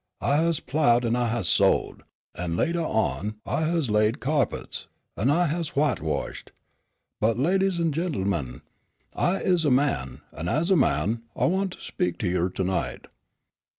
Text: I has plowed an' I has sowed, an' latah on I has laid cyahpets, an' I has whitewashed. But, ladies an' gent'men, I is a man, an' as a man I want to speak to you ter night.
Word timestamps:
I 0.21 0.37
has 0.37 0.59
plowed 0.59 1.05
an' 1.05 1.15
I 1.15 1.27
has 1.27 1.47
sowed, 1.47 2.01
an' 2.35 2.55
latah 2.55 2.83
on 2.87 3.35
I 3.45 3.65
has 3.65 3.91
laid 3.91 4.15
cyahpets, 4.19 4.87
an' 5.15 5.29
I 5.29 5.45
has 5.45 5.75
whitewashed. 5.75 6.51
But, 7.19 7.37
ladies 7.37 7.79
an' 7.79 7.91
gent'men, 7.91 8.63
I 9.15 9.41
is 9.41 9.63
a 9.63 9.69
man, 9.69 10.21
an' 10.35 10.49
as 10.49 10.71
a 10.71 10.75
man 10.75 11.21
I 11.35 11.45
want 11.45 11.73
to 11.73 11.81
speak 11.81 12.17
to 12.17 12.27
you 12.27 12.49
ter 12.49 12.63
night. 12.63 13.09